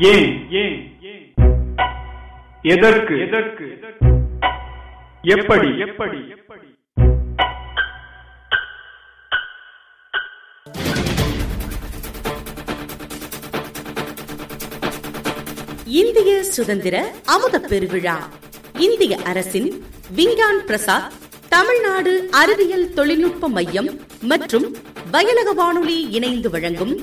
[0.00, 0.28] ஏன்?
[0.50, 0.76] ஏன்
[2.64, 3.14] எதற்கு?
[3.20, 3.66] எதற்கு
[5.24, 6.68] எப்படி எப்படி எப்படி?
[15.92, 18.16] இந்திய சுதந்திர அமுத பெருவிழா.
[18.78, 19.70] இந்திய அரசின்
[20.14, 21.12] விஞ்ஞான் பிரசாத்
[21.48, 23.90] தமிழ்நாடு அறிவியல் தொழில்நுட்ப மையம்
[24.22, 24.66] மற்றும்
[25.10, 26.94] வயலக வானொலி இணைந்து வழங்கும்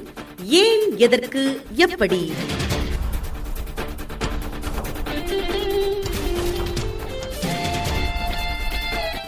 [0.64, 1.44] ஏன் எதற்கு
[1.76, 2.22] எப்படி?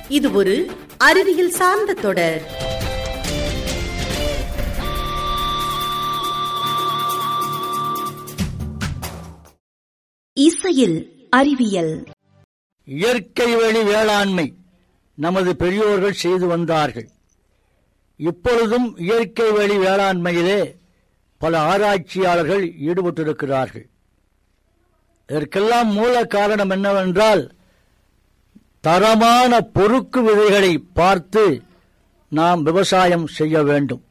[0.09, 2.41] இது ஒரு அறிவியல் சார்ந்த தொடர்.
[10.33, 12.03] இசையில் அறிவியல்.
[12.85, 14.53] இயற்கை வழி வேளாண்மை
[15.16, 17.09] நமது பெரியோர்கள் செய்து வந்தார்கள்.
[18.17, 20.75] இப்பொழுதும் இயற்கை வழி வேளாண்மையிலே
[21.38, 23.85] பல ஆராய்ச்சியாளர்கள் ஈடுபட்டிருக்கிறார்கள்.
[25.27, 27.57] இதற்கெல்லாம் மூல காரணம் என்னவென்றால்
[28.81, 31.61] தரமான பொறுக்கு விதைகளை பார்த்து
[32.30, 34.03] நாம் விவசாயம் செய்ய வேண்டும்.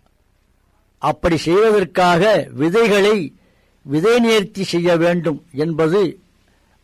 [0.98, 3.34] அப்படி செய்வதற்காக விதைகளை
[3.83, 6.20] விதை நேர்த்தி செய்ய வேண்டும் என்பது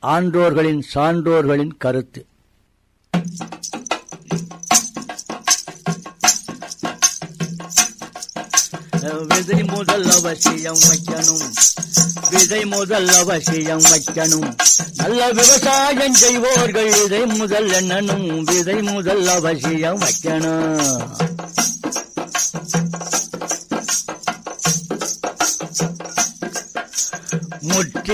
[0.00, 2.26] ஆன்றோர்களின் சான்றோர்களின் கருத்து.
[9.26, 11.50] விதை முதல் அவசியம் வைக்கணும்.
[12.30, 14.56] விதை முதல் அவசியம் வைக்கணும்.
[14.96, 18.40] நல்ல விவசாயம் செய்வோர்கள் இதை முதல் எண்ணணும்.
[18.40, 21.06] விதை முதல் அவசியம் வைக்கணும்.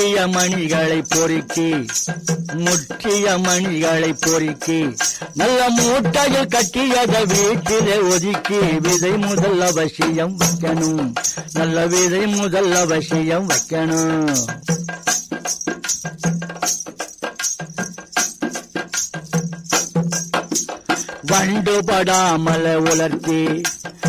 [0.01, 1.87] முற்றிய மணிகளை பொறுக்கி
[2.57, 4.79] முற்றிய மணிகளை பொறுக்கி
[5.35, 11.13] நல்ல மூட்டையில் கட்டியத வீட்டிலே ஒதுக்கி விதை முதல் அவசியம் வைக்கணும்
[11.53, 14.35] நல்ல விதை முதல் அவசியம் வைக்கணும்.
[21.33, 23.61] வண்டுபடாமல் உலர்த்தி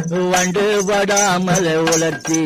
[0.09, 2.43] வண்டுபடாமல் உலர்த்தி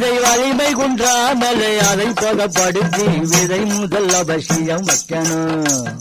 [0.00, 5.98] விதை வலிமை குன்றாமலே அதை தொகப்படுத்தி விதை முதல் அவசியம் வைக்கணும்.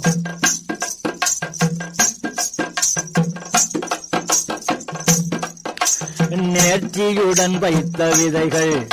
[6.53, 8.88] நேர்த்தியுடன் வைத்த விதைகள்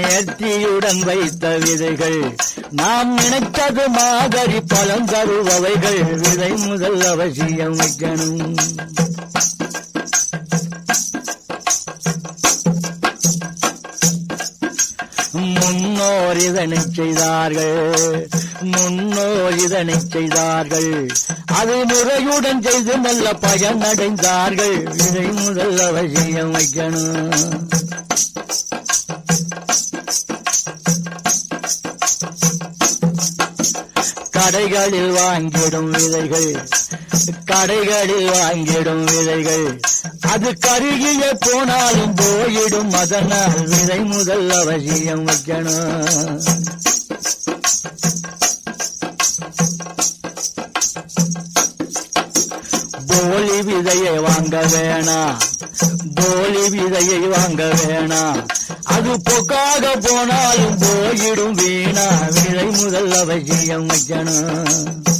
[0.00, 2.20] நேர்த்தியுடன் வைத்த விதைகள்
[2.70, 8.56] நாம் நினைத்தது மாதிரி பலம் தருபவைகள் விதை முதல் அவசியம் வைக்கணும்.
[16.44, 18.28] இதனை செய்தார்கள்.
[18.60, 21.06] முன்னோர் இதனை செய்தார்கள்.
[21.46, 27.62] அதை முறையுடன் செய்து நல்ல பயன் அடைந்தார்கள் இதை முதல் அவசியம் வைக்கணும்.
[34.30, 36.68] கடைகளில் வாங்கிடும் விதைகள்.
[37.44, 39.80] கடைகளில் வாங்கிடும் விதைகள்.
[40.32, 46.40] அது கருகிய போனாலும் போயிடும் அதனால் விதை முதல் அவசியம் வைக்கணும்.
[53.08, 55.18] போலி விதையை வாங்க வேணா
[56.18, 58.22] போலி விதையை வாங்க வேணா
[58.94, 62.06] அது பொக்காக போனாலும் போயிடும் வீணா.
[62.36, 65.13] விதை முதல் அவசியம் வைக்கணும்.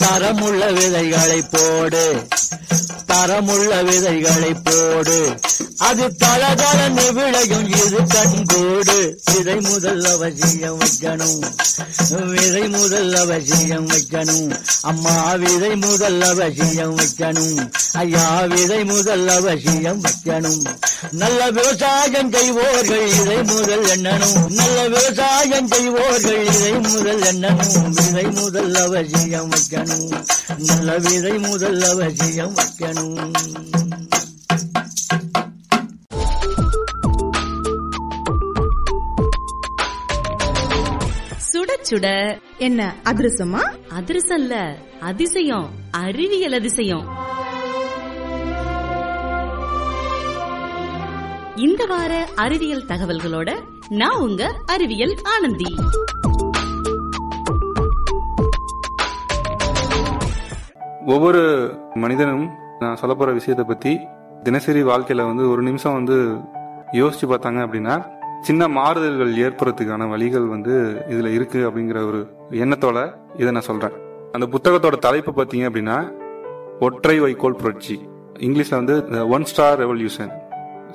[0.00, 2.04] தரமுள்ள விதைகளை போடு.
[3.10, 5.38] தரமுள்ள விதைகளை போடு.
[5.76, 11.40] அது தளதள விளையும் இது கண்கூடு விதை முதல் அவசியம் வைக்கணும்.
[12.26, 14.60] விதை முதல் அவசியம் வைக்கணும்.
[14.80, 17.72] அம்மா விதை முதல் அவசியம் வைக்கணும்.
[17.92, 20.64] ஐயா விதை முதல் அவசியம் வைக்கணும்.
[21.10, 24.46] நல்ல விவசாயம் செய்வோர்கள் இதை முதல் எண்ணணும்.
[24.48, 27.88] நல்ல விவசாயம் செய்வோர்கள் இதை முதல் எண்ணணும்.
[27.88, 30.24] விதை முதல் அவசியம் வைக்கணும்.
[30.58, 32.99] நல்ல விதை முதல் அவசியம் வைக்கணும்.
[33.00, 33.06] சுட
[41.90, 42.38] சுட.
[42.58, 43.72] என்ன அதிரசமா?
[43.88, 45.70] அதிரசம் இல்ல அதிசயம்.
[45.90, 47.18] அறிவியல் அதிசயம்.
[51.56, 55.74] இந்த வார அறிவியல் தகவல்களோட நான் உங்க அறிவியல் ஆனந்தி.
[61.06, 64.00] ஒவ்வொரு மனிதனும் நான் சொல்ல போற விஷயத்தை பத்தி
[64.42, 66.16] தினசரி வாழ்க்கையில வந்து ஒரு நிமிஷம் வந்து
[66.92, 68.06] யோசிச்சு பார்த்தாங்க அப்படின்னா
[68.40, 73.92] சின்ன மாறுதல்கள் ஏற்படுறதுக்கான வழிகள் வந்து இதுல இருக்கு அப்படிங்கிற ஒரு எண்ணத்தோட இதை நான் சொல்றேன்.
[74.32, 75.96] அந்த புத்தகத்தோட தலைப்பு பார்த்தீங்க அப்படின்னா
[76.80, 78.08] ஒற்றை வைக்கோல் புரட்சி.
[78.38, 80.32] இங்கிலீஷ்ல வந்து ஒன் ஸ்டார் ரெவல்யூஷன்.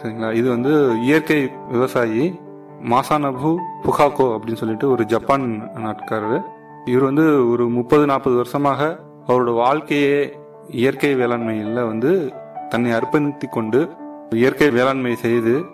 [0.02, 0.34] சரிங்களா?
[0.34, 2.40] இது வந்து இயற்கை விவசாயி
[2.84, 6.42] மாசானபு புகாக்கோ அப்படின்னு சொல்லிட்டு ஒரு ஜப்பான் நாட்காரர்
[6.86, 10.40] இவர் வந்து ஒரு முப்பது நாற்பது வருஷமாக அவரோட வாழ்க்கையே
[10.70, 12.34] இயற்கை வேளாண்மையில் வந்து
[12.70, 13.90] தன்னை அர்ப்பணித்து கொண்டு
[14.30, 15.66] இயற்கை வேளாண்மை செய்து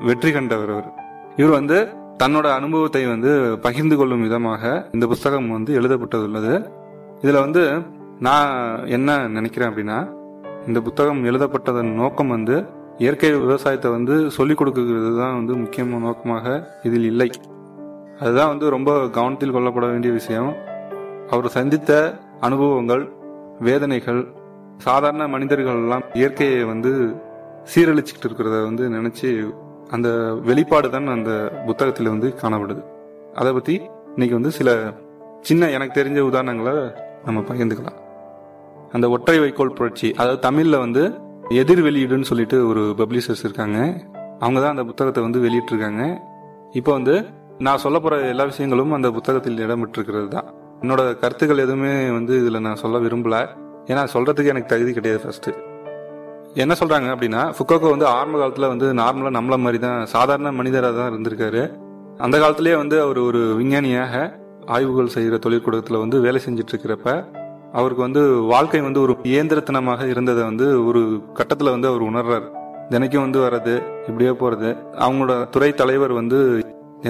[0.00, 0.88] வெற்றி கண்டவர் அவர்.
[1.36, 6.54] இவர் வந்து தன்னோட அனுபவத்தை வந்து பகிர்ந்து கொள்ளும் விதமாக இந்த புஸ்தகம் வந்து எழுதப்பட்டுள்ளது.
[7.20, 7.82] இதில் வந்து
[8.18, 8.50] நான்
[8.86, 10.08] என்ன நினைக்கிறேன் அப்படின்னா
[10.66, 12.66] இந்த புத்தகம் எழுதப்பட்டதன் நோக்கம் வந்து
[12.98, 17.30] இயற்கை விவசாயத்தை வந்து சொல்லிக் கொடுக்கிறது தான் வந்து முக்கியமான நோக்கமாக இதில் இல்லை.
[18.18, 20.54] அதுதான் வந்து ரொம்ப கவனத்தில் கொள்ளப்பட வேண்டிய விஷயம்.
[21.30, 23.12] அவர் சந்தித்த அனுபவங்கள்
[23.66, 24.20] வேதனைகள்
[24.86, 26.90] சாதாரண மனிதர்கள் எல்லாம் இயற்கையை வந்து
[27.72, 29.28] சீரழிச்சுக்கிட்டு இருக்கிறத வந்து நினச்சி
[29.94, 30.08] அந்த
[30.48, 31.32] வெளிப்பாடு தான் அந்த
[31.66, 32.82] புத்தகத்தில் வந்து காணப்படுது.
[33.40, 33.74] அதை பற்றி
[34.14, 34.70] இன்னைக்கு வந்து சில
[35.48, 36.74] சின்ன எனக்கு தெரிஞ்ச உதாரணங்களை
[37.26, 37.98] நம்ம பகிர்ந்துக்கலாம்.
[38.96, 41.02] அந்த ஒற்றை வைக்கோல் புரட்சி அதாவது தமிழில் வந்து
[41.60, 43.78] எதிர் வெளியீடுன்னு சொல்லிட்டு ஒரு பப்ளிஷர்ஸ் இருக்காங்க.
[44.44, 46.02] அவங்க தான் அந்த புத்தகத்தை வந்து வெளியிட்டிருக்காங்க.
[46.80, 47.14] இப்போ வந்து
[47.66, 50.48] நான் சொல்ல போகிற எல்லா விஷயங்களும் அந்த புத்தகத்தில் இடம்பெற்றிருக்கிறது தான்.
[50.82, 53.36] என்னோட கருத்துக்கள் எதுவுமே வந்து இதில் நான் சொல்ல விரும்பல.
[53.90, 55.52] ஏன்னா சொல்றதுக்கு எனக்கு தகுதி கிடையாது ஃபஸ்ட்டு
[56.62, 61.10] என்ன சொல்றாங்க அப்படின்னா ஃபுக்கோக்கோ வந்து ஆரம்ப காலத்தில் வந்து நார்மலாக நம்மள மாதிரி தான் சாதாரண மனிதராக தான்
[61.12, 61.62] இருந்திருக்காரு.
[62.24, 64.14] அந்த காலத்திலேயே வந்து அவர் ஒரு விஞ்ஞானியாக
[64.76, 67.08] ஆய்வுகள் செய்கிற தொழிற்கூடத்தில் வந்து வேலை செஞ்சுட்டு இருக்கிறப்ப
[67.78, 71.00] அவருக்கு வந்து வாழ்க்கை வந்து ஒரு இயந்திரத்தனமாக இருந்ததை வந்து ஒரு
[71.38, 72.46] கட்டத்தில் வந்து அவர் உணர்றாரு.
[72.90, 73.74] தினைக்கும் வந்து வர்றது
[74.08, 74.70] இப்படியே போகிறது
[75.04, 76.38] அவங்களோட துறை தலைவர் வந்து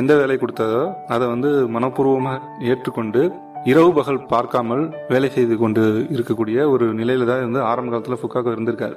[0.00, 0.82] எந்த வேலை கொடுத்ததோ
[1.14, 2.38] அதை வந்து மனப்பூர்வமாக
[2.70, 3.22] ஏற்றுக்கொண்டு
[3.70, 4.80] இரவு பகல் பார்க்காமல்
[5.10, 5.82] வேலை செய்து கொண்டு
[6.14, 8.96] இருக்கக்கூடிய ஒரு நிலையில தான் வந்து ஆரம்ப காலத்தில் ஃபுக்காக்கோ இருந்திருக்காரு.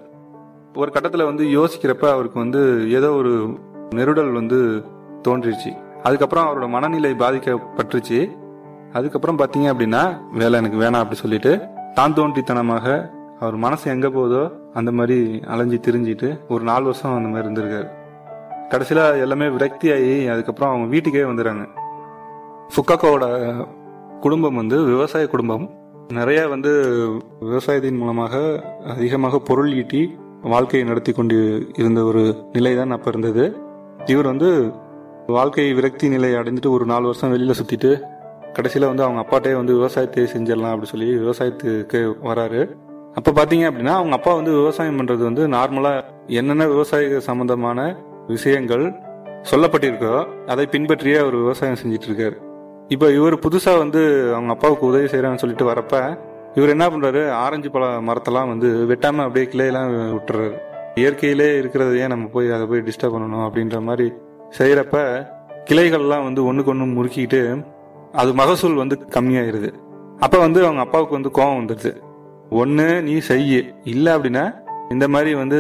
[0.82, 2.62] ஒரு கட்டத்தில் வந்து யோசிக்கிறப்ப அவருக்கு வந்து
[2.98, 3.34] ஏதோ ஒரு
[3.98, 4.60] நெருடல் வந்து
[5.28, 5.72] தோன்றிடுச்சு.
[6.08, 8.20] அதுக்கப்புறம் அவரோட மனநிலை பாதிக்கப்பட்டுருச்சு
[8.98, 10.02] அதுக்கப்புறம் பார்த்தீங்க அப்படின்னா
[10.42, 11.54] வேலை எனக்கு வேணாம் அப்படி சொல்லிட்டு
[12.00, 12.98] தான் தோன்றித்தனமாக
[13.40, 14.44] அவர் மனசு எங்கே போதோ
[14.80, 15.20] அந்த மாதிரி
[15.54, 17.90] அலைஞ்சு திரிஞ்சிட்டு ஒரு நாலு வருஷம் அந்த மாதிரி இருந்திருக்காரு.
[18.72, 21.66] கடைசியில் எல்லாமே விரக்தி ஆகி அதுக்கப்புறம் அவங்க வீட்டுக்கே வந்துடுறாங்க.
[22.74, 23.26] ஃபுக்காக்கோவோட
[24.24, 25.66] குடும்பம் வந்து விவசாய குடும்பம்.
[26.18, 26.72] நிறைய வந்து
[27.50, 28.34] விவசாயத்தின் மூலமாக
[28.94, 30.02] அதிகமாக பொருள் ஈட்டி
[30.54, 31.38] வாழ்க்கையை நடத்தி கொண்டு
[31.82, 32.24] இருந்த ஒரு
[32.56, 33.46] நிலை தான் அப்போ இருந்தது.
[34.14, 34.50] இவர் வந்து
[35.36, 37.92] வாழ்க்கை விரக்தி நிலை அடைஞ்சிட்டு ஒரு நாலு வருஷம் வெளியில் சுற்றிட்டு
[38.58, 42.62] கடைசியில் வந்து அவங்க அப்பாட்டே வந்து விவசாயத்தை செஞ்சிடலாம் அப்படி சொல்லி விவசாயத்துக்கு வராரு.
[43.20, 46.04] அப்போ பார்த்தீங்க அப்படின்னா அவங்க அப்பா வந்து விவசாயம் பண்ணுறது வந்து நார்மலாக
[46.40, 47.80] என்னென்ன விவசாய சம்பந்தமான
[48.28, 48.86] விஷயங்கள்
[49.52, 50.16] சொல்லப்பட்டிருக்கோ
[50.54, 52.38] அதை பின்பற்றியே அவர் விவசாயம் செஞ்சிட்டு இருக்காரு.
[52.94, 54.02] இப்போ இவர் புதுசாக வந்து
[54.34, 55.96] அவங்க அப்பாவுக்கு உதவி செய்கிறான்னு சொல்லிட்டு வரப்ப
[56.58, 60.52] இவர் என்ன பண்ணுறாரு ஆரஞ்சு பழ மரத்தெல்லாம் வந்து வெட்டாமல் அப்படியே கிளையெல்லாம் விட்டுறாரு.
[60.96, 64.08] இயற்கையிலே இருக்கிறதையே நம்ம போய் அதை போய் டிஸ்டர்ப் பண்ணணும் அப்படின்ற மாதிரி
[64.58, 65.00] செய்கிறப்ப
[65.70, 67.42] கிளைகள்லாம் வந்து ஒன்றுக்கு ஒன்று முறுக்கிட்டு
[68.22, 69.72] அது மகசூல் வந்து கம்மியாயிருது.
[70.26, 71.94] அப்போ வந்து அவங்க அப்பாவுக்கு வந்து கோபம் வந்துடுது
[72.62, 73.62] ஒன்று நீ செய்ய.
[73.94, 74.46] இல்லை அப்படின்னா
[74.94, 75.60] இந்த மாதிரி வந்து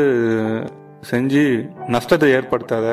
[1.11, 1.43] செஞ்சு
[1.95, 2.87] நஷ்டத்தை ஏற்படுத்தாத.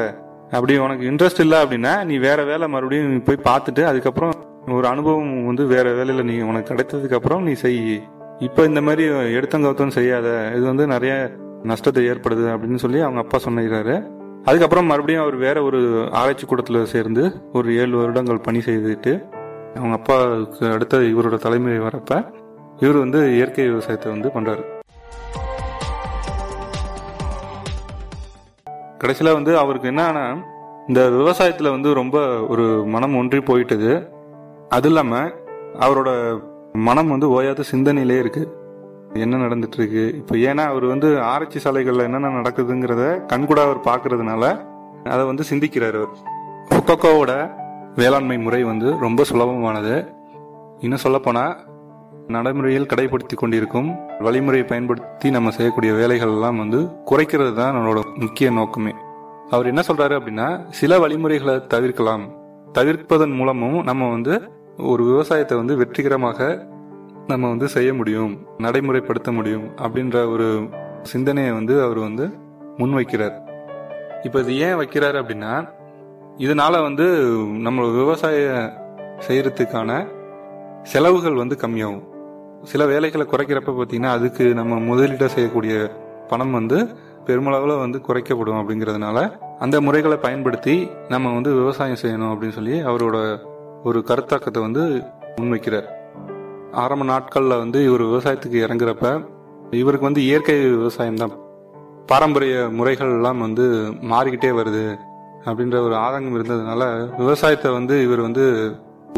[0.53, 4.35] அப்படி உனக்கு இன்ட்ரெஸ்ட் இல்லை அப்படின்னா நீ வேற வேலை மறுபடியும் நீ போய் பார்த்துட்டு அதுக்கப்புறம்
[4.71, 8.03] ஒரு அனுபவம் வந்து வேற வேலையில நீ உனக்கு கிடைத்ததுக்கு அப்புறம் நீ செய்.
[8.39, 11.15] இப்ப இந்த மாதிரி எடுத்தங்கவுத்தம் செய்யாத இது வந்து நிறைய
[11.63, 13.95] நஷ்டத்தை ஏற்படுது அப்படின்னு சொல்லி அவங்க அப்பா சொன்னிருக்காரு
[14.45, 19.13] அதுக்கப்புறம் மறுபடியும் அவர் வேற ஒரு ஆராய்ச்சி கூடத்துல சேர்ந்து ஒரு ஏழு வருடங்கள் பணி செய்துட்டு
[19.75, 22.13] அவங்க அப்பாவுக்கு அடுத்த இவரோட தலைமை வரப்ப
[22.79, 24.63] இவர் வந்து இயற்கை விவசாயத்தை வந்து பண்றாரு.
[29.03, 30.25] கடைசியில் வந்து அவருக்கு என்னன்னா
[30.89, 32.17] இந்த விவசாயத்தில் வந்து ரொம்ப
[32.53, 33.91] ஒரு மனம் ஒன்றி போயிட்டது.
[34.69, 35.33] அது இல்லாமல்
[35.85, 36.11] அவரோட
[36.89, 38.43] மனம் வந்து ஓயாத சிந்தனையிலே இருக்கு.
[39.15, 44.45] என்ன நடந்துட்டு இருக்கு இப்போ ஏன்னா அவர் வந்து ஆராய்ச்சி சாலைகளில் என்னென்ன நடக்குதுங்கிறத கண்கூட அவர் பார்க்கறதுனால
[45.15, 46.15] அதை வந்து சிந்திக்கிறார் அவர்.
[46.89, 47.33] கொக்கோவோட
[47.95, 49.95] வேளாண்மை முறை வந்து ரொம்ப சுலபமானது.
[50.81, 51.53] இன்னும் சொல்லப்போனால்
[52.29, 53.89] நடைமுறையில் கடைபிடித்து கொண்டிருக்கும்
[54.21, 58.93] வழிமுறையை பயன்படுத்தி நம்ம செய்யக்கூடிய வேலைகள் எல்லாம் வந்து குறைக்கிறது தான் நம்மளோட முக்கிய நோக்கமே.
[59.51, 62.25] அவர் என்ன சொல்றாரு அப்படின்னா சில வழிமுறைகளை தவிர்க்கலாம்.
[62.73, 64.43] தவிர்ப்பதன் மூலமும் நம்ம வந்து
[64.79, 66.69] ஒரு விவசாயத்தை வந்து வெற்றிகரமாக
[67.27, 70.69] நம்ம வந்து செய்ய முடியும் நடைமுறைப்படுத்த முடியும் அப்படின்ற ஒரு
[71.03, 72.35] சிந்தனையை வந்து அவர் வந்து
[72.79, 73.37] முன்வைக்கிறார்.
[74.23, 75.69] இப்போ இது ஏன் வைக்கிறாரு அப்படின்னா
[76.39, 77.07] இதனால வந்து
[77.61, 78.71] நம்ம விவசாய
[79.29, 80.07] செய்யறதுக்கான
[80.83, 82.07] செலவுகள் வந்து கம்மியாகும்.
[82.71, 85.75] சில வேலைகளை குறைக்கிறப்ப பார்த்தீங்கன்னா அதுக்கு நம்ம முதலீடாக செய்யக்கூடிய
[86.29, 86.77] பணம் வந்து
[87.27, 89.19] பெருமளவில் வந்து குறைக்கப்படும் அப்படிங்கிறதுனால
[89.59, 90.75] அந்த முறைகளை பயன்படுத்தி
[91.09, 93.17] நம்ம வந்து விவசாயம் செய்யணும் அப்படின்னு சொல்லி அவரோட
[93.83, 94.83] ஒரு கருத்தாக்கத்தை வந்து
[95.37, 95.89] முன்வைக்கிறார்.
[96.73, 99.07] ஆரம்ப நாட்களில் வந்து இவர் விவசாயத்துக்கு இறங்குறப்ப
[99.83, 101.35] இவருக்கு வந்து இயற்கை விவசாயம் தான்.
[102.07, 103.65] பாரம்பரிய முறைகள்லாம் வந்து
[104.13, 104.87] மாறிக்கிட்டே வருது
[105.45, 106.83] அப்படின்ற ஒரு ஆதங்கம் இருந்ததுனால
[107.17, 108.45] விவசாயத்தை வந்து இவர் வந்து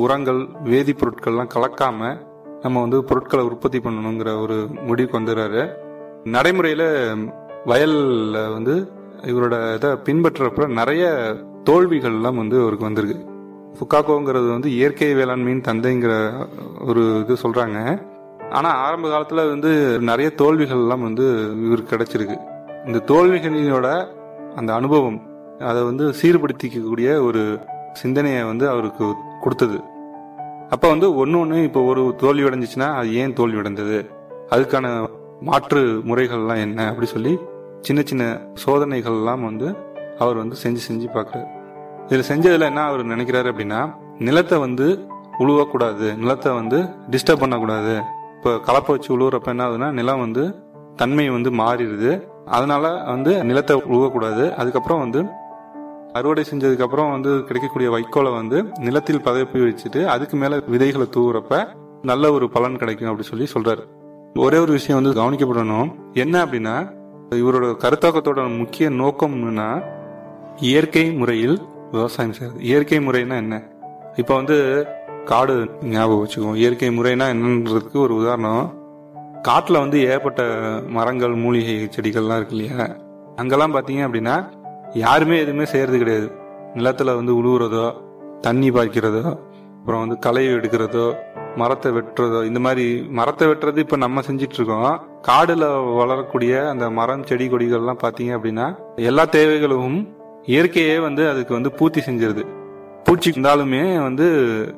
[0.01, 2.17] உரங்கள் வேதிப்பொருட்கள்லாம் கலக்காமல்
[2.65, 5.63] நம்ம வந்து பொருட்களை உற்பத்தி பண்ணணுங்கிற ஒரு முடிவுக்கு வந்துடுறாரு.
[6.25, 6.85] நடைமுறையில
[7.67, 8.75] வயல்ல வந்து
[9.23, 11.05] இவரோட இதை பின்பற்றுறப்ப நிறைய
[11.71, 13.19] தோல்விகள்லாம் வந்து அவருக்கு வந்திருக்கு.
[13.79, 16.15] புக்காக்கோங்கிறது வந்து இயற்கை வேளாண்மையின் தந்தைங்கிற
[16.87, 17.79] ஒரு இது சொல்றாங்க.
[18.51, 21.27] ஆனா ஆரம்ப காலத்துல வந்து நிறைய தோல்விகள்லாம் வந்து
[21.67, 22.37] இவருக்கு கிடைச்சிருக்கு.
[22.87, 24.07] இந்த தோல்விகளினோட
[24.57, 25.21] அந்த அனுபவம்
[25.59, 27.59] அதை வந்து சீர்படுத்திக்கக்கூடிய ஒரு
[27.93, 29.07] சிந்தனையை வந்து அவருக்கு
[29.41, 29.81] கொடுத்தது.
[30.75, 33.99] அப்போ வந்து ஒன்று ஒன்று இப்போ ஒரு தோல்வி அடைஞ்சிச்சுன்னா அது ஏன் தோல்வி அடைந்தது?
[34.55, 34.87] அதுக்கான
[35.49, 37.33] மாற்று முறைகள்லாம் என்ன அப்படி சொல்லி
[37.87, 38.25] சின்ன சின்ன
[38.63, 39.69] சோதனைகள்லாம் வந்து
[40.23, 41.49] அவர் வந்து செஞ்சு செஞ்சு பார்க்குறாரு
[42.09, 43.81] இதில் செஞ்சதில் என்ன அவர் நினைக்கிறாரு அப்படின்னா
[44.19, 44.87] நிலத்தை வந்து
[45.45, 46.79] உழுவக்கூடாது நிலத்தை வந்து
[47.13, 47.95] டிஸ்டர்ப் பண்ணக்கூடாது.
[48.37, 50.43] இப்போ கலப்பை வச்சு உழுவுறப்ப என்ன ஆகுதுன்னா நிலம் வந்து
[50.97, 52.11] தன்மை வந்து மாறிடுது.
[52.57, 54.45] அதனால வந்து நிலத்தை உழுவக்கூடாது.
[54.61, 55.21] அதுக்கப்புறம் வந்து
[56.17, 61.65] அறுவடை செஞ்சதுக்கு அப்புறம் வந்து கிடைக்கக்கூடிய வைக்கோலை வந்து நிலத்தில் பதவி வச்சுட்டு அதுக்கு மேல விதைகளை தூவுறப்ப
[62.03, 63.85] நல்ல ஒரு பலன் கிடைக்கும் அப்படின்னு சொல்லி சொல்றாரு.
[64.39, 65.91] ஒரே ஒரு விஷயம் வந்து கவனிக்கப்படணும்.
[66.13, 66.77] என்ன அப்படின்னா
[67.31, 69.69] இவரோட கருத்தாக்கத்தோட முக்கிய நோக்கம் என்னன்னா
[70.61, 72.63] இயற்கை முறையில் விவசாயம் செய்யறது.
[72.65, 73.63] இயற்கை முறைனா என்ன?
[74.17, 74.87] இப்போ வந்து
[75.25, 78.67] காடு ஞாபகம் வச்சுக்குவோம் இயற்கை முறைனா என்னன்றதுக்கு ஒரு உதாரணம்.
[79.43, 80.43] காட்டில் வந்து ஏகப்பட்ட
[80.89, 82.87] மரங்கள் மூலிகை செடிகள்லாம் இருக்கு இல்லையா?
[83.37, 84.37] அங்கெல்லாம் பார்த்தீங்க அப்படின்னா
[84.95, 86.27] யாருமே எதுவுமே செய்யறது கிடையாது.
[86.75, 87.87] நிலத்துல வந்து உழுவுறதோ
[88.41, 89.23] தண்ணி பாய்க்கிறதோ
[89.77, 91.17] அப்புறம் வந்து களை எடுக்கிறதோ
[91.57, 97.49] மரத்தை வெட்டுறதோ இந்த மாதிரி மரத்தை வெட்டுறது இப்போ நம்ம செஞ்சிட்டு இருக்கோம் காடுல வளரக்கூடிய அந்த மரம் செடி
[97.49, 99.99] கொடிகள்லாம் பார்த்தீங்க அப்படின்னா எல்லா தேவைகளும்
[100.47, 102.45] இயற்கையே வந்து அதுக்கு வந்து பூர்த்தி செஞ்சிருது.
[103.05, 104.27] பூச்சி இருந்தாலுமே வந்து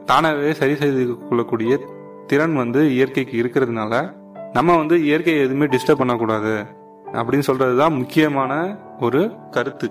[0.04, 1.78] தானாகவே சரி செய்து கொள்ளக்கூடிய
[2.26, 4.12] திறன் வந்து இயற்கைக்கு இருக்கிறதுனால
[4.52, 6.54] நம்ம வந்து இயற்கையை எதுவுமே டிஸ்டர்ப் பண்ணக்கூடாது
[7.12, 8.52] அப்படின்னு சொல்றதுதான் முக்கியமான
[9.00, 9.88] ஒரு கருத்து.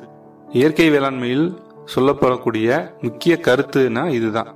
[0.53, 1.57] இயற்கை வேளாண்மையில்
[1.95, 4.47] சொல்லப்படக்கூடிய முக்கிய கருத்துனா இதுதான்.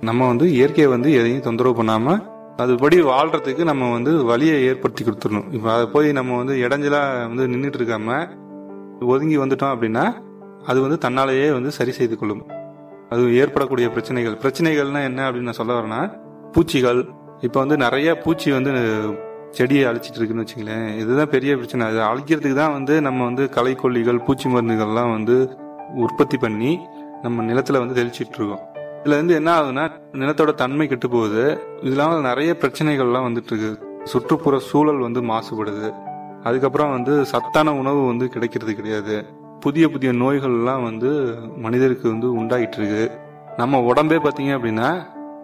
[0.00, 2.20] நம்ம வந்து இயற்கையை வந்து எதையும் தொந்தரவு பண்ணாமல்
[2.56, 5.52] அதுபடி வாழ்கிறதுக்கு நம்ம வந்து வழியை ஏற்படுத்தி கொடுத்துடணும்.
[5.52, 8.28] இப்போ அதை போய் நம்ம வந்து இடைஞ்சலாக வந்து நின்றுட்டு இருக்காம
[9.00, 10.14] ஒதுங்கி வந்துட்டோம் அப்படின்னா
[10.66, 12.46] அது வந்து தன்னாலேயே வந்து சரி செய்து கொள்ளும்.
[13.08, 14.38] அது ஏற்படக்கூடிய பிரச்சனைகள்.
[14.42, 16.12] பிரச்சனைகள்னா என்ன அப்படின்னு நான் சொல்ல வரேன்னா
[16.52, 17.08] பூச்சிகள்.
[17.40, 18.70] இப்போ வந்து நிறைய பூச்சி வந்து
[19.50, 21.86] செடியை அழிச்சிட்டு இருக்குன்னு வச்சுங்களேன் இதுதான் பெரிய பிரச்சனை.
[21.86, 25.36] அது அழிக்கிறதுக்கு தான் வந்து நம்ம வந்து களைக்கொல்லிகள் பூச்சி மருந்துகள்லாம் வந்து
[25.94, 26.78] உற்பத்தி பண்ணி
[27.22, 28.64] நம்ம நிலத்துல வந்து தெளிச்சிட்டு இருக்கோம்.
[29.04, 31.58] இதுல இருந்து என்ன ஆகுதுன்னா நிலத்தோட தன்மை கெட்டு போகுது.
[31.82, 33.70] இதனால நிறைய பிரச்சனைகள்லாம் வந்துட்டு இருக்கு.
[34.04, 35.94] சுற்றுப்புற சூழல் வந்து மாசுபடுது.
[36.42, 39.24] அதுக்கப்புறம் வந்து சத்தான உணவு வந்து கிடைக்கிறது கிடையாது.
[39.60, 43.10] புதிய புதிய நோய்கள்லாம் வந்து மனிதருக்கு வந்து உண்டாயிட்டு இருக்கு.
[43.56, 44.90] நம்ம உடம்பே பார்த்தீங்க அப்படின்னா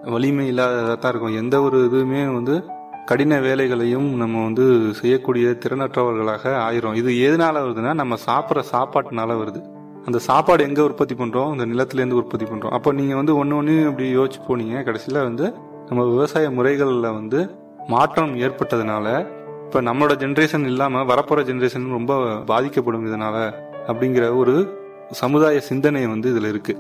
[0.03, 1.37] வலிமை இல்லாததாக தான் இருக்கும்.
[1.37, 2.65] எந்த ஒரு இதுவுமே வந்து
[3.07, 6.95] கடின வேலைகளையும் நம்ம வந்து செய்யக்கூடிய திறனற்றவர்களாக ஆயிரும்.
[6.95, 9.61] இது எதனால வருதுன்னா நம்ம சாப்பிட்ற சாப்பாட்டுனால வருது.
[10.07, 11.51] அந்த சாப்பாடு எங்க உற்பத்தி பண்றோம்?
[11.51, 12.69] அந்த நிலத்துலேருந்து உற்பத்தி பண்றோம்.
[12.69, 15.55] அப்போ நீங்க வந்து ஒன்னு ஒன்னு அப்படி யோசிச்சு போனீங்க கடைசியில வந்து
[15.89, 17.51] நம்ம விவசாய முறைகள்ல வந்து
[17.87, 19.27] மாற்றம் ஏற்பட்டதுனால
[19.65, 23.53] இப்ப நம்மளோட ஜென்ரேஷன் இல்லாம வரப்போற ஜென்ரேஷன் ரொம்ப பாதிக்கப்படும் இதனால
[23.87, 26.77] அப்படிங்கிற ஒரு சமுதாய சிந்தனை வந்து இதுல இருக்கு.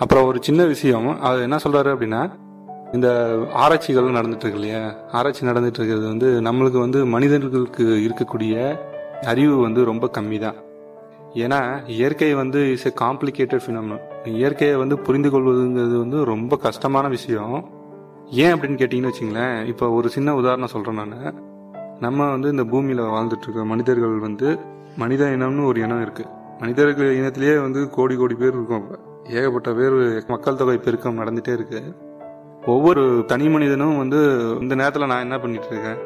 [0.00, 1.20] அப்புறம் ஒரு சின்ன விஷயம்.
[1.20, 2.20] அது என்ன சொல்றாரு அப்படின்னா
[2.92, 3.08] இந்த
[3.52, 4.94] ஆராய்ச்சிகள் நடந்துட்டு இருக்கு இல்லையா?
[5.12, 8.54] ஆராய்ச்சி நடந்துட்டு இருக்கிறது வந்து நம்மளுக்கு வந்து மனிதர்களுக்கு இருக்கக்கூடிய
[9.22, 10.54] அறிவு வந்து ரொம்ப கம்மி தான்
[11.34, 17.68] ஏன்னா இயற்கை வந்து இஸ் எ காம்ப்ளிகேட்டட் ஃபினாமினல் இயற்கையை வந்து புரிந்து கொள்வதுங்கிறது வந்து ரொம்ப கஷ்டமான விஷயம்.
[18.30, 21.36] ஏன் அப்படின்னு கேட்டிங்கன்னு வச்சுங்களேன் இப்போ ஒரு சின்ன உதாரணம் சொல்கிறேன் நான்.
[22.00, 24.58] நம்ம வந்து இந்த பூமியில் வாழ்ந்துட்டுருக்க மனிதர்கள் வந்து
[24.96, 29.08] மனித இனம்னு ஒரு இனம் இருக்குது மனிதர்கள் இனத்திலேயே வந்து கோடி கோடி பேர் இருக்கும் இப்ப.
[29.30, 31.82] ஏகப்பட்ட பேர் மக்கள் தொகை பெருக்கம் நடந்துகிட்டே இருக்கு.
[32.66, 34.20] ஒவ்வொரு தனி மனிதனும் வந்து
[34.60, 35.98] இந்த நேரத்தில் நான் என்ன பண்ணிட்டு இருக்கேன்?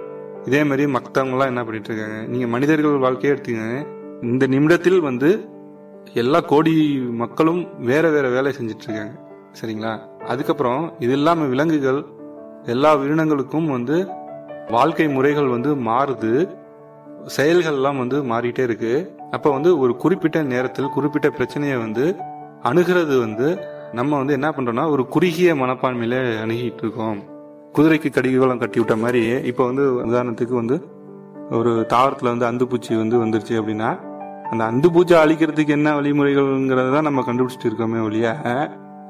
[0.44, 2.26] இதே மாதிரி மற்றவங்களாம் என்ன பண்ணிட்டு இருக்காங்க?
[2.26, 3.86] நீங்கள் மனிதர்கள் வாழ்க்கையே எடுத்தீங்க.
[4.22, 5.48] இந்த நிமிடத்தில் வந்து
[6.14, 6.74] எல்லா கோடி
[7.12, 9.14] மக்களும் வேற வேற வேலை செஞ்சுட்டு இருக்காங்க.
[9.60, 9.92] சரிங்களா?
[10.26, 12.04] அதுக்கப்புறம் இது இல்லாமல் விலங்குகள்
[12.64, 14.06] எல்லா உயிரினங்களுக்கும் வந்து
[14.70, 16.34] வாழ்க்கை முறைகள் வந்து மாறுது.
[17.36, 18.92] செயல்கள்லாம் வந்து மாறிட்டே இருக்கு.
[19.30, 22.16] அப்போ வந்து ஒரு குறிப்பிட்ட நேரத்தில் குறிப்பிட்ட பிரச்சனையை வந்து
[22.64, 23.46] அணுகிறது வந்து
[23.92, 27.18] நம்ம வந்து என்ன பண்ணுறோம்னா ஒரு குறுகிய மனப்பான்மையில் அணுகிட்டு இருக்கோம்.
[27.76, 30.76] குதிரைக்கு கடிவாளம் கட்டி விட்ட மாதிரி இப்போ வந்து உதாரணத்துக்கு வந்து
[31.50, 33.90] ஒரு தாவரத்தில் வந்து அந்துப்பூச்சி வந்து வந்துருச்சு அப்படின்னா
[34.50, 38.28] அந்த அந்துப்பூச்சி அழிக்கிறதுக்கு என்ன வழிமுறைகள்ங்கிறத தான் நம்ம கண்டுபிடிச்சிட்டு இருக்கோமே ஒழிய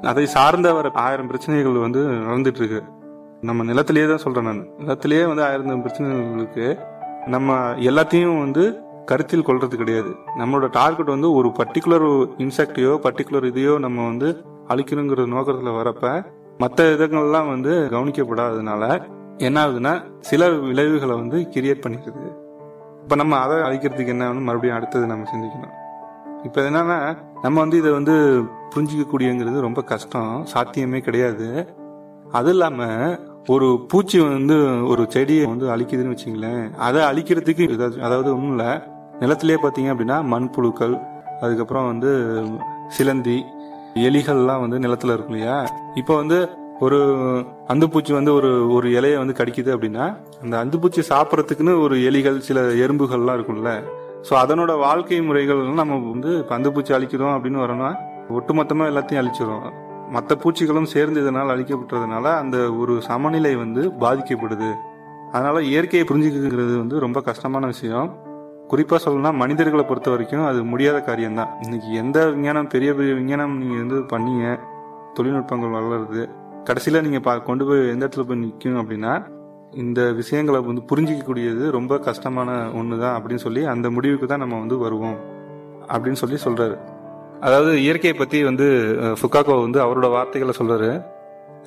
[0.03, 2.81] அதை சார்ந்த வர ஆயிரம் பிரச்சனைகள் வந்து நடந்துட்டு இருக்கு.
[3.41, 4.67] நம்ம நிலத்திலேயே தான் சொல்கிறேன் நான்.
[4.79, 6.67] நிலத்திலேயே வந்து ஆயிரம் பிரச்சனைகள் இருக்கு
[7.27, 7.59] நம்ம
[7.91, 8.65] எல்லாத்தையும் வந்து
[9.05, 10.11] கருத்தில் கொள்றது கிடையாது.
[10.41, 12.07] நம்மளோட டார்கெட் வந்து ஒரு பர்டிகுலர்
[12.45, 14.29] இன்செக்டையோ பர்டிகுலர் இதையோ நம்ம வந்து
[14.69, 16.13] அழிக்கணுங்கிற நோக்கத்தில் வரப்ப
[16.63, 18.83] மற்ற விதங்கள்லாம் வந்து கவனிக்கப்படாததுனால
[19.39, 22.31] என்ன ஆகுதுன்னா சில விளைவுகளை வந்து கிரியேட் பண்ணிக்கிறது
[23.03, 24.47] இப்போ நம்ம அதை அழிக்கிறதுக்கு என்ன வேணும்?
[24.49, 25.75] மறுபடியும் அடுத்தது நம்ம சிந்திக்கணும்.
[26.45, 26.99] இப்போ என்னன்னா
[27.43, 28.15] நம்ம வந்து இதை வந்து
[28.75, 30.33] புரிஞ்சிக்கக்கூடியங்கிறது ரொம்ப கஷ்டம்.
[30.53, 31.49] சாத்தியமே கிடையாது.
[32.33, 33.19] அது இல்லாமல்
[33.49, 34.57] ஒரு பூச்சி வந்து
[34.93, 38.71] ஒரு செடியை வந்து அழிக்குதுன்னு வச்சுங்களேன் அதை அழிக்கிறதுக்கு ஏதாச்சும் அதாவது ஒன்றும் இல்லை
[39.21, 40.95] நிலத்திலே பார்த்தீங்க அப்படின்னா மண்புழுக்கள்
[41.41, 42.11] அதுக்கப்புறம் வந்து
[42.89, 43.45] சிலந்தி
[44.09, 45.59] எலிகள்லாம் வந்து நிலத்துல இருக்கும் இல்லையா?
[45.95, 46.39] இப்போ வந்து
[46.81, 46.99] ஒரு
[47.73, 50.07] அந்துப்பூச்சி வந்து ஒரு ஒரு இலையை வந்து கடிக்குது அப்படின்னா
[50.43, 53.73] அந்த அந்துப்பூச்சி சாப்பிட்றதுக்குன்னு ஒரு எலிகள் சில எறும்புகள்லாம் இருக்கும்ல.
[54.29, 57.91] ஸோ அதனோட வாழ்க்கை முறைகள் நம்ம வந்து இப்போ அந்துப்பூச்சி அழிக்கிறோம் அப்படின்னு வரோம்னா
[58.29, 59.65] ஒட்டுமொத்தமாக எல்லாத்தையும் அழிச்சிடும்
[60.11, 64.71] மற்ற பூச்சிகளும் சேர்ந்து இதனால் அழிக்கப்பட்டதுனால அந்த ஒரு சமநிலை வந்து பாதிக்கப்படுது.
[65.33, 68.09] அதனால இயற்கையை புரிஞ்சுக்கிறது வந்து ரொம்ப கஷ்டமான விஷயம்.
[68.71, 71.51] குறிப்பாக சொல்லணும்னா மனிதர்களை பொறுத்த வரைக்கும் அது முடியாத காரியம்தான்.
[71.65, 74.45] இன்னைக்கு எந்த விஞ்ஞானம் பெரிய பெரிய விஞ்ஞானம் நீங்கள் வந்து பண்ணீங்க
[75.17, 76.23] தொழில்நுட்பங்கள் வளருது
[76.65, 79.13] கடைசியில் நீங்கள் பா- கொண்டு போய் எந்த இடத்துல போய் நிற்கும் அப்படின்னா
[79.75, 84.77] இந்த விஷயங்களை வந்து புரிஞ்சிக்கக்கூடியது ரொம்ப கஷ்டமான ஒன்று தான் அப்படின்னு சொல்லி அந்த முடிவுக்கு தான் நம்ம வந்து
[84.79, 85.17] வருவோம்
[85.89, 86.77] அப்படின்னு சொல்லி சொல்கிறாரு
[87.43, 88.67] அதாவது இயற்கையை பற்றி வந்து
[89.19, 90.91] ஃபுக்காக்கோ வந்து அவரோட வார்த்தைகளை சொல்கிறாரு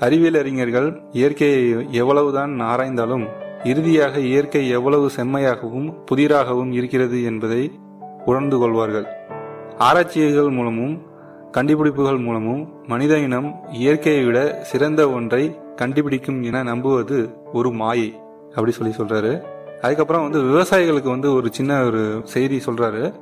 [0.01, 1.59] அறிவியல் அறிஞர்கள் இயற்கையை
[1.97, 3.25] எவ்வளவுதான் ஆராய்ந்தாலும்
[3.63, 7.79] இறுதியாக இயற்கை எவ்வளவு செம்மையாகவும் புதிராகவும் இருக்கிறது என்பதை
[8.25, 9.07] உணர்ந்து கொள்வார்கள்.
[9.77, 11.01] ஆராய்ச்சிகள் மூலமும்
[11.51, 18.93] கண்டுபிடிப்புகள் மூலமும் மனித இனம் இயற்கையை விட சிறந்த ஒன்றை கண்டுபிடிக்கும் என நம்புவது ஒரு மாயை அப்படி சொல்லி
[18.93, 19.43] சொல்றாரு.
[19.81, 23.13] அதுக்கப்புறம் வந்து விவசாயிகளுக்கு வந்து ஒரு சின்ன ஒரு செய்தி சொல்றாரு.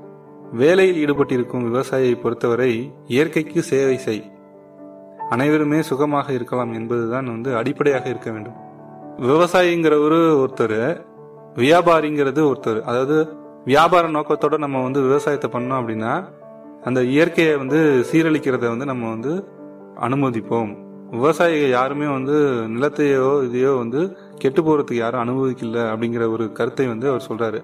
[0.51, 4.31] வேலையில் ஈடுபட்டிருக்கும் விவசாயியை பொறுத்தவரை இயற்கைக்கு சேவை செய்.
[5.29, 8.64] அனைவருமே சுகமாக இருக்கலாம் என்பதுதான் வந்து அடிப்படையாக இருக்க வேண்டும்.
[9.23, 10.79] விவசாயிங்கிறவரு ஒருத்தர்
[11.61, 12.79] வியாபாரிங்கிறது ஒருத்தர்.
[12.89, 13.17] அதாவது
[13.71, 16.13] வியாபார நோக்கத்தோட நம்ம வந்து விவசாயத்தை பண்ணோம் அப்படின்னா
[16.87, 17.79] அந்த இயற்கையை வந்து
[18.09, 19.33] சீரழிக்கிறத வந்து நம்ம வந்து
[20.07, 20.71] அனுமதிப்போம்.
[21.13, 22.35] விவசாயிகள் யாருமே வந்து
[22.73, 24.01] நிலத்தையோ இதையோ வந்து
[24.41, 27.61] கெட்டு போறதுக்கு யாரும் அனுமதிக்கல அப்படிங்கிற ஒரு கருத்தை வந்து அவர் சொல்றாரு.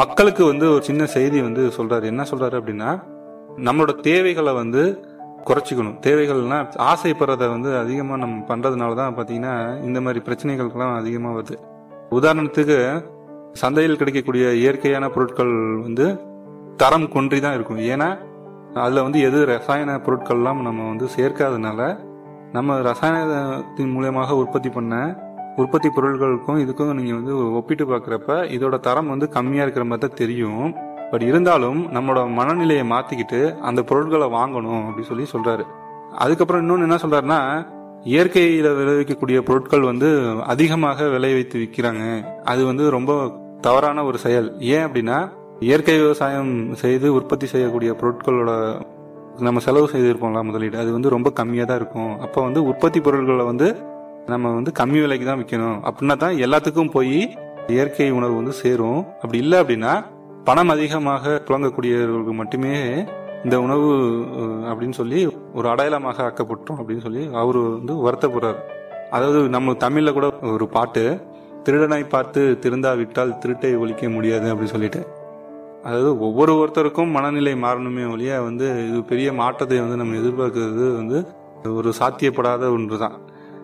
[0.00, 2.04] மக்களுக்கு வந்து ஒரு சின்ன செய்தி வந்து சொல்றாரு.
[2.12, 2.90] என்ன சொல்றாரு அப்படின்னா
[3.66, 4.82] நம்மளோட தேவைகளை வந்து
[5.48, 5.96] குறைச்சிக்கணும்.
[6.06, 6.58] தேவைகள்னா
[6.90, 9.54] ஆசைப்படுறத வந்து அதிகமாக நம்ம பண்ணுறதுனால தான் பார்த்தீங்கன்னா
[9.88, 11.56] இந்த மாதிரி பிரச்சனைகளுக்கெல்லாம் அதிகமாக வருது.
[12.18, 12.78] உதாரணத்துக்கு
[13.62, 15.54] சந்தையில் கிடைக்கக்கூடிய இயற்கையான பொருட்கள்
[15.86, 16.06] வந்து
[16.82, 17.80] தரம் குன்றி தான் இருக்கும்.
[17.92, 18.08] ஏன்னா
[18.84, 21.80] அதில் வந்து எது ரசாயன பொருட்கள்லாம் நம்ம வந்து சேர்க்காதனால
[22.56, 24.94] நம்ம ரசாயனத்தின் மூலியமாக உற்பத்தி பண்ண
[25.62, 30.68] உற்பத்தி பொருட்களுக்கும் இதுக்கும் நீங்கள் வந்து ஒப்பிட்டு பார்க்குறப்ப இதோட தரம் வந்து கம்மியாக இருக்கிற மாதிரி தான் தெரியும்.
[31.10, 35.64] பட் இருந்தாலும் நம்மளோட மனநிலையை மாத்திக்கிட்டு அந்த பொருட்களை வாங்கணும் அப்படின்னு சொல்லி சொல்றாரு.
[36.24, 37.40] அதுக்கப்புறம் இன்னொன்று என்ன சொல்றாருன்னா
[38.04, 40.08] இயற்கையில விளைவிக்கக்கூடிய பொருட்கள் வந்து
[40.52, 42.04] அதிகமாக விளைவித்து விற்கிறாங்க.
[42.44, 43.12] அது வந்து ரொம்ப
[43.60, 44.48] தவறான ஒரு செயல்.
[44.74, 45.18] ஏன் அப்படின்னா
[45.60, 48.52] இயற்கை விவசாயம் செய்து உற்பத்தி செய்யக்கூடிய பொருட்களோட
[49.46, 50.76] நம்ம செலவு செய்திருப்போம்ல முதலீடு.
[50.78, 52.12] அது வந்து ரொம்ப கம்மியாக தான் இருக்கும்.
[52.20, 53.68] அப்போ வந்து உற்பத்தி பொருட்களை வந்து
[54.26, 57.18] நம்ம வந்து கம்மி விலைக்கு தான் விற்கணும் அப்படின்னா தான் எல்லாத்துக்கும் போய்
[57.68, 59.00] இயற்கை உணவு வந்து சேரும்.
[59.22, 59.92] அப்படி இல்லை அப்படின்னா
[60.48, 62.74] பணம் அதிகமாக புழங்கக்கூடியவர்களுக்கு மட்டுமே
[63.44, 63.88] இந்த உணவு
[64.70, 65.18] அப்படின்னு சொல்லி
[65.52, 68.60] ஒரு அடையாளமாக ஆக்கப்பட்டோம் அப்படின்னு சொல்லி அவர் வந்து வருத்தப்படுறார்
[69.10, 71.02] அதாவது நம்ம தமிழில் கூட ஒரு பாட்டு
[71.64, 75.00] திருடனை பார்த்து திருந்தாவிட்டால் திருட்டை ஒழிக்க முடியாது அப்படின்னு சொல்லிட்டு.
[75.84, 81.18] அதாவது ஒவ்வொரு ஒருத்தருக்கும் மனநிலை மாறணுமே ஒழிய வந்து இது பெரிய மாற்றத்தை வந்து நம்ம எதிர்பார்க்கறது வந்து
[81.74, 83.16] ஒரு சாத்தியப்படாத ஒன்று தான்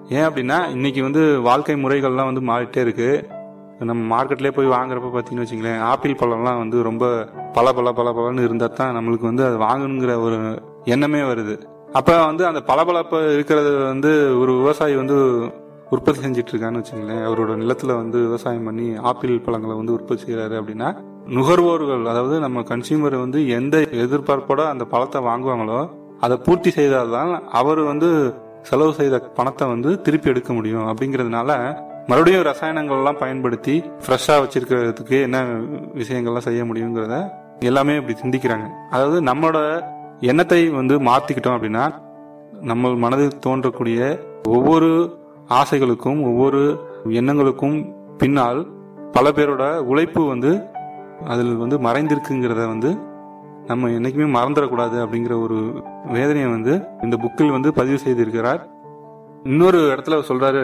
[0.09, 3.42] ஏன் அப்படின்னா இன்னைக்கு வந்து வாழ்க்கை முறைகள்லாம் வந்து மாறிட்டே இருக்குது
[3.80, 8.72] நம்ம மார்க்கெட்லேயே போய் வாங்குறப்ப பார்த்தீங்கன்னு வச்சுங்களேன் ஆப்பிள் பழம்லாம் வந்து ரொம்ப பல பல பல பலன்னு இருந்தால்
[8.72, 11.58] தான் நம்மளுக்கு வந்து அது வாங்கணுங்கிற ஒரு எண்ணமே வருது.
[11.92, 15.16] அப்போ வந்து அந்த பளபளப்பு இருக்கிறது வந்து ஒரு விவசாயி வந்து
[15.90, 20.96] உற்பத்தி செஞ்சுட்டு இருக்கான்னு வச்சுங்களேன் அவரோட நிலத்தில் வந்து விவசாயம் பண்ணி ஆப்பிள் பழங்களை வந்து உற்பத்தி செய்கிறாரு அப்படின்னா
[21.26, 28.34] நுகர்வோர்கள் அதாவது நம்ம கன்சியூமர் வந்து எந்த எதிர்பார்ப்போட அந்த பழத்தை வாங்குவாங்களோ அதை பூர்த்தி செய்தால்தான் அவர் வந்து
[28.62, 31.50] செலவு செய்த பணத்தை வந்து திருப்பி எடுக்க முடியும் அப்படிங்கிறதுனால
[32.09, 35.38] மறுபடியும் ரசாயனங்கள்லாம் பயன்படுத்தி ஃப்ரெஷ்ஷாக வச்சிருக்கிறதுக்கு என்ன
[36.01, 37.17] விஷயங்கள்லாம் செய்ய முடியுங்கிறத
[37.61, 38.67] எல்லாமே இப்படி சிந்திக்கிறாங்க.
[38.90, 39.59] அதாவது நம்மளோட
[40.21, 41.85] எண்ணத்தை வந்து மாற்றிக்கிட்டோம் அப்படின்னா
[42.71, 44.01] நம்ம மனதில் தோன்றக்கூடிய
[44.49, 44.90] ஒவ்வொரு
[45.49, 46.61] ஆசைகளுக்கும் ஒவ்வொரு
[47.21, 47.79] எண்ணங்களுக்கும்
[48.19, 48.61] பின்னால்
[49.12, 50.53] பல பேரோட உழைப்பு வந்து
[51.25, 52.93] அதில் வந்து மறைந்திருக்குங்கிறத வந்து
[53.67, 55.59] நம்ம என்றைக்குமே மறந்துடக்கூடாது அப்படிங்கிற ஒரு
[56.12, 58.61] வேதனையை வந்து இந்த புக்கில் வந்து பதிவு செய்திருக்கிறார்.
[59.45, 60.62] இன்னொரு இடத்துல அவர் சொல்றாரு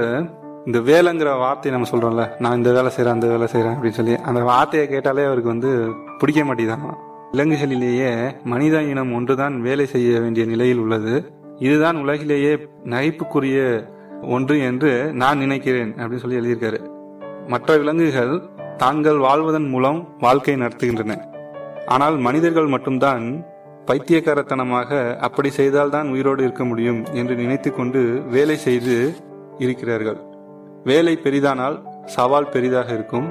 [0.67, 4.41] இந்த வேலைங்கிற வார்த்தையை நம்ம சொல்கிறோம்ல நான் இந்த வேலை செய்கிறேன் அந்த வேலை செய்கிறேன் அப்படின்னு சொல்லி அந்த
[4.41, 6.99] வார்த்தையை கேட்டாலே அவருக்கு வந்து பிடிக்க மாட்டேங்குதான்
[7.33, 11.33] விலங்குகளிலேயே மனித இனம் ஒன்றுதான் வேலை செய்ய வேண்டிய நிலையில் உள்ளது.
[11.59, 13.89] இதுதான் உலகிலேயே நகைப்புக்குரிய
[14.23, 16.91] ஒன்று என்று நான் நினைக்கிறேன் அப்படின்னு சொல்லி எழுதியிருக்காரு.
[17.47, 18.43] மற்ற விலங்குகள்
[18.77, 21.19] தாங்கள் வாழ்வதன் மூலம் வாழ்க்கை நடத்துகின்றன.
[21.87, 23.45] ஆனால் மனிதர்கள் மட்டும்தான்
[23.87, 29.15] பைத்தியக்காரத்தனமாக அப்படி செய்தால்தான் உயிரோடு இருக்க முடியும் என்று நினைத்து கொண்டு வேலை செய்து
[29.59, 30.29] இருக்கிறார்கள்.
[30.85, 33.29] வேலை பெரிதானால் சவால் பெரிதாக இருக்கும்.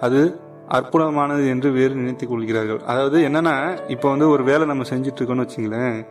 [0.00, 2.80] அது அற்புதமானது என்று வேறு நினைத்து கொள்கிறார்கள்.
[2.86, 6.06] அதாவது என்னன்னா இப்போ வந்து ஒரு வேலை நம்ம செஞ்சுட்டு இருக்கோம்னு வச்சுங்களேன்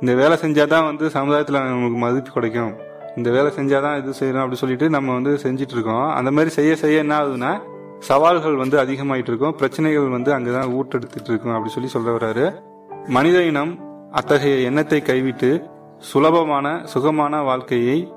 [0.00, 2.72] இந்த வேலை செஞ்சாதான் வந்து சமுதாயத்தில் நமக்கு மதிப்பு கிடைக்கும்.
[3.16, 6.08] இந்த வேலை செஞ்சாதான் இது செய்யணும் அப்படின்னு சொல்லிட்டு நம்ம வந்து செஞ்சுட்டு இருக்கோம்.
[6.08, 7.60] அந்த மாதிரி செய்ய செய்ய என்ன ஆகுதுன்னா
[7.98, 9.54] சவால்கள் வந்து அதிகமாயிட்டு இருக்கும்.
[9.54, 12.54] பிரச்சனைகள் வந்து அங்கதான் ஊட்டெடுத்துட்டு இருக்கும் அப்படி சொல்லி சொல்ல வர்றாரு.
[13.08, 13.78] மனித இனம்
[14.12, 15.62] அத்தகைய எண்ணத்தை கைவிட்டு
[15.98, 18.12] சுலபமான சுகமான வாழ்க்கையை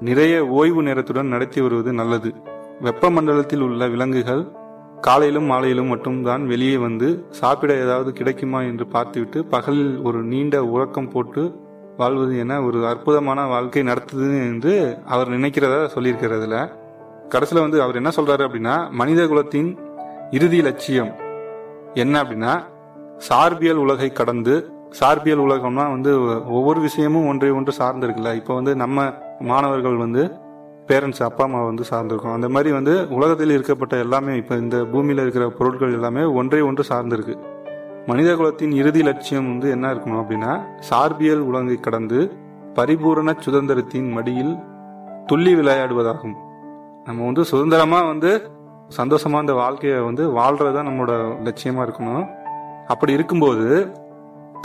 [0.00, 2.34] நிறைய ஓய்வு நேரத்துடன் நடத்தி வருவது நல்லது.
[2.82, 4.52] வெப்பமண்டலத்தில் உள்ள விலங்குகள்
[5.00, 11.60] காலையிலும் மாலையிலும் மட்டும்தான் வெளியே வந்து சாப்பிட ஏதாவது கிடைக்குமா என்று பார்த்துவிட்டு பகலில் ஒரு நீண்ட உறக்கம் போட்டு
[11.96, 16.72] வாழ்வது என ஒரு அற்புதமான வாழ்க்கை நடத்துது என்று அவர் நினைக்கிறதா சொல்லியிருக்கிறதுல
[17.28, 19.78] கடைசியில் வந்து அவர் என்ன சொல்றாரு அப்படின்னா மனித குலத்தின்
[20.30, 21.14] இறுதி லட்சியம்
[21.94, 22.64] என்ன அப்படின்னா
[23.28, 26.10] சார்பியல் உலகை கடந்து சார்பியல் உலகம்னா வந்து
[26.58, 28.30] ஒவ்வொரு விஷயமும் ஒன்றை ஒன்று சார்ந்திருக்குல்ல.
[28.40, 29.06] இப்போ வந்து நம்ம
[29.50, 30.22] மாணவர்கள் வந்து
[30.88, 32.34] பேரண்ட்ஸ் அப்பா அம்மா வந்து சார்ந்திருக்கோம்.
[32.38, 37.34] அந்த மாதிரி வந்து உலகத்தில் இருக்கப்பட்ட எல்லாமே இப்போ இந்த பூமியில் இருக்கிற பொருட்கள் எல்லாமே ஒன்றை ஒன்று சார்ந்திருக்கு.
[38.10, 40.52] மனித குலத்தின் இறுதி லட்சியம் வந்து என்ன இருக்கணும் அப்படின்னா
[40.90, 42.18] சார்பியல் உலகை கடந்து
[42.78, 44.54] பரிபூரண சுதந்திரத்தின் மடியில்
[45.30, 46.36] துள்ளி விளையாடுவதாகும்.
[47.06, 48.30] நம்ம வந்து சுதந்திரமாக வந்து
[48.98, 51.14] சந்தோஷமாக இந்த வாழ்க்கையை வந்து வாழ்கிறது தான் நம்மளோட
[51.46, 52.26] லட்சியமாக இருக்கணும்.
[52.92, 53.66] அப்படி இருக்கும்போது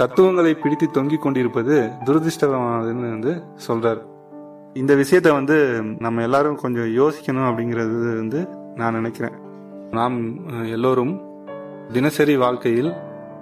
[0.01, 3.33] தத்துவங்களை பிடித்து தொங்கிக் கொண்டிருப்பது துரதிருஷ்டமானதுன்னு வந்து
[3.67, 4.01] சொல்றார்.
[4.81, 5.57] இந்த விஷயத்த வந்து
[6.05, 8.39] நம்ம எல்லாரும் கொஞ்சம் யோசிக்கணும் அப்படிங்கிறது வந்து
[8.75, 9.35] நான் நினைக்கிறேன்.
[9.97, 10.17] நாம்
[10.75, 11.13] எல்லோரும்
[11.95, 12.91] தினசரி வாழ்க்கையில்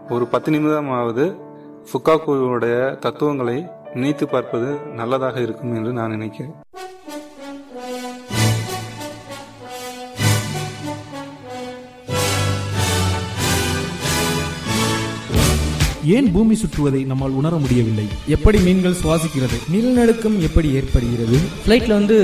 [0.10, 1.26] ஒரு பத்து நிமிடமாவது
[1.90, 3.58] ஃபுக்காக்குவோடைய தத்துவங்களை
[3.94, 4.70] நினைத்து பார்ப்பது
[5.00, 6.56] நல்லதாக இருக்கும் என்று நான் நினைக்கிறேன்.
[16.16, 18.06] ஏன் பூமி சுற்றுவதை நம்மால் உணர முடியவில்லை?
[18.28, 19.58] எப்படி மீன்கள் சுவாசிக்கிறது?
[19.72, 21.38] நிலநடுக்கம் எப்படி ஏற்படுகிறது?
[21.66, 22.18] ஃப்ளைட்ல வந்து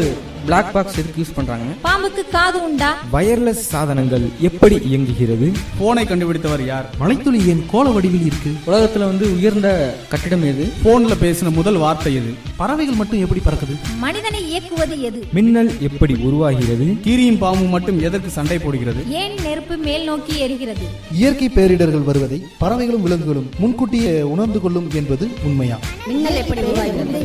[0.47, 1.65] பிளாக் பாக்ஸ் எதுக்கு யூஸ் பண்றாங்க?
[1.86, 2.89] பாம்புக்கு காது உண்டா?
[3.13, 5.47] வயர்லெஸ் சாதனங்கள் எப்படி இயங்குகிறது?
[5.79, 6.88] போனை கண்டுபிடித்தவர் யார்?
[7.01, 8.51] மலைத்துளி ஏன் கோள வடிவில் இருக்கு.
[8.67, 9.69] உலகத்துல வந்து உயர்ந்த
[10.12, 10.65] கட்டிடம் எது?
[10.86, 12.31] போன்ல பேசின முதல் வார்த்தை எது?
[12.58, 13.75] பறவைகள் மட்டும் எப்படி பறக்குது?
[14.05, 15.21] மனிதனை இயக்குவது எது?
[15.38, 16.88] மின்னல் எப்படி உருவாகிறது?
[17.08, 19.03] கீரியும் பாம்பும் மட்டும் எதற்கு சண்டை போடுகிறது?
[19.21, 20.88] ஏன் நெருப்பு மேல் நோக்கி எரிகிறது
[21.21, 25.79] இயற்கை பேரிடர்கள் வருவதை பறவைகளும் விலங்குகளும் முன்கூட்டியே உணர்ந்து கொள்ளும் என்பது உண்மையா?
[26.08, 27.19] மின்னல் எப்படி உருவாகிறது?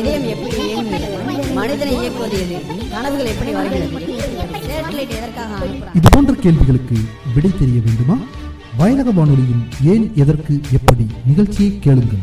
[0.00, 0.62] இதயம் எப்படி
[1.66, 2.56] மனிதனை இயக்குவது எது
[2.92, 3.98] கனவுகள் எப்படி வருகிறது?
[5.98, 6.96] இது போன்ற கேள்விகளுக்கு
[7.34, 8.16] விடை தெரிய வேண்டுமா?
[8.80, 12.22] வயலக வானொலியின் ஏன் எதற்கு எப்படி நிகழ்ச்சியை கேளுங்கள்?